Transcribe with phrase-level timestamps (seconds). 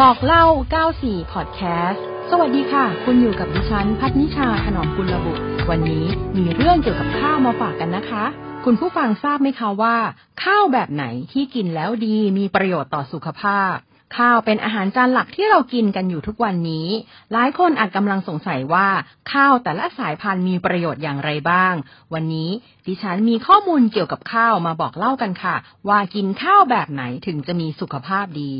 [0.00, 0.44] บอกเล่า
[0.88, 6.06] 94 พอดแคสต์ สวัสดีค่ะ คุณอยู่กับดิฉัน พัฒนิชาถนอมกุลบุตร วันนี้
[6.36, 8.24] มีเรื่องเกี่ยวกับข้าวมาฝากกันนะคะ
[8.64, 9.96] คุณผู้ฟังทราบไหมคะว่า
[10.44, 13.74] ข้าวแบบไหนที่กินแล้วดีมีประโยชน์ต่อสุขภาพ
[14.16, 16.88] ข้าวเป็นอาหารจานหลักที่เรากินกันอยู่ทุกวันนี้
[17.32, 18.88] หลายคนอาจกำลังสงสัยว่า
[19.32, 21.74] ข้าวแต่ละสายพันธุ์มีประโยชน์อย่างไรบ้าง
[22.14, 22.50] วันนี้
[22.86, 25.56] ดิฉันมีข้อมูลเกี่ยวกับข้าวมาบอกเล่ากันค่ะ
[25.88, 28.54] ว่ากินข้าวแบบไหนถึงจะมีสุขภาพดี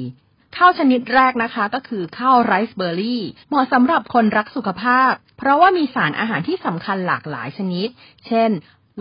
[0.57, 7.89] ข้าวชนิดแรกนะคะก็คือข้าวไรซ์เบอร์รี่ เหมาะสำหรับคนรักสุขภาพ เพราะว่ามีสารอาหารที่สำคัญหลากหลายชนิด
[8.27, 8.51] เช่น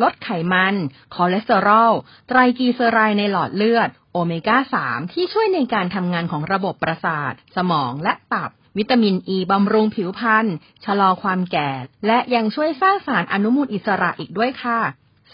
[0.02, 0.76] ลดไขมัน
[1.14, 1.94] คอเลสเตอรอล
[2.28, 4.58] ไตรกลีเซอไรด์ในหลอดเลือด โอเมก้า
[4.88, 10.48] 3 ที่ช่วยในการทำงานของระบบประสาท สมองและตับ วิตามินอ e ีบำรุงผิวพรรณ
[10.86, 11.72] ชะลอความแก่
[12.08, 14.80] และยังช่วยสร้างสารอนุมูลอิสระอีกด้วยค่ะ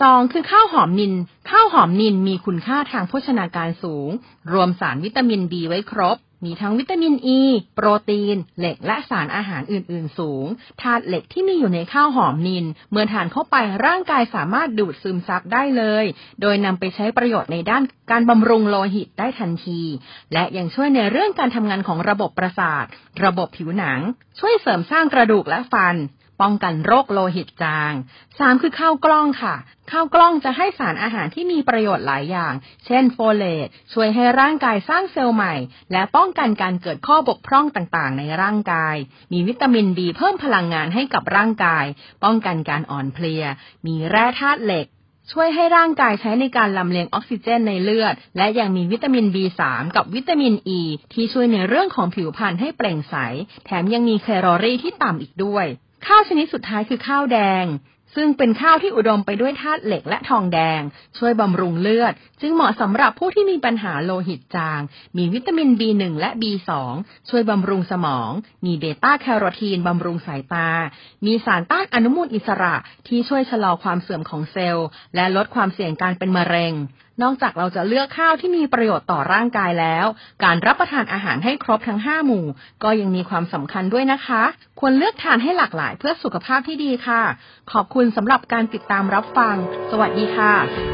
[0.02, 1.14] สองคือข้าวหอมนิน
[1.50, 4.10] ข้าวหอมนินมีคุณค่าทางโภชนาการสูง
[4.54, 7.42] รวมสารวิตามินบีไว้ครบ มีทั้งวิตามินอ e, ี
[7.76, 10.46] โปรตีน เหล็กและสารอาหารอื่น ๆ สูง
[10.82, 16.06] ธาตุเหล็กที่มีอยู่ในข้าวหอมนิน เมื่อทานเข้าไปร่างกายสามารถดูดซึมซับได้เลย
[16.42, 19.82] โดยนำไปใช้ประโยชน์ในด้านการบำรุงโลหิตได้ทันที
[20.34, 22.86] และยังช่วยในเรื่องการทำงานของระบบประสาท
[23.26, 24.00] ระบบผิวหนัง
[24.40, 25.96] ช่วยเสริมสร้างกระดูกและฟัน
[26.42, 27.94] ป้องกันโรคโลหิตจาง
[28.40, 29.56] สามคือข้าวกล้องค่ะ
[29.92, 32.54] ข้าวกล้องจะให้สารอาหารที่มีประโยชน์หลายอย่าง
[32.86, 35.56] เช่นโฟเลตช่วยให้ร่างกายสร้างเซลล์ใหม่
[35.92, 38.96] และป้องกันการเกิดข้อบกพร่องต่างๆ ในร่างกาย
[39.34, 41.86] มีวิตามินบีเพิ่มพลังงานให้กับร่างกาย
[42.24, 43.44] ป้องกันการอ่อนเพลีย
[43.86, 44.88] มีแร่ธาตุเหล็ก
[45.32, 49.62] ช่วยให้ร่างกายใช้ในการลำเลียงออกซิเจนในเลือด และยังมีวิตามิน B3
[49.96, 50.82] กับวิตามินอ e, ี
[51.14, 53.16] ที่ช่วยในเรื่องของผิวพรรณให้เปล่งใส
[53.66, 55.66] แถมยังมีแคลอรี่ที่ต่ำอีกด้วย
[56.08, 57.66] ข้าวชนิดสุดท้ายคือข้าวแดง
[58.18, 60.82] ซึ่งเป็นข้าวที่อุดมไปด้วยธาตุเหล็กและทองแดง
[61.18, 64.82] ช่วยบำรุงเลือด จึงเหมาะสำหรับผู้ที่มีปัญหาโลหิตจาง
[65.18, 66.70] มีวิตามิน B1 และ B2
[67.30, 68.30] ช่วยบำรุงสมอง
[68.66, 70.70] มีเบต้าแคโรทีนบำรุงสายตา
[71.26, 72.76] มีสารต้านอนุมูลอิสระ
[73.08, 76.74] ที่ช่วยชะลอความเสื่อมของเซลล์ และลดความเสี่ยงการเป็นมะเร็ง
[77.22, 80.06] นอกจากเราจะเลือกข้าวที่มีประโยชน์ต่อร่างกายแล้ว
[80.44, 82.46] การรับประทานอาหารให้ครบทั้ง 5 หมู่
[82.84, 84.44] ก็ยังมีความสำคัญด้วยนะคะ
[84.80, 87.22] ควรเลือกทานให้หลากหลายเพื่อสุขภาพที่ดีค่ะ
[87.72, 89.56] ขอบคุณสำหรับการติดตามรับฟัง
[89.92, 90.93] สวัสดีค่ะ